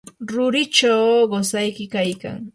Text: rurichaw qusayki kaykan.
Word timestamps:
rurichaw 0.31 1.05
qusayki 1.31 1.85
kaykan. 1.93 2.39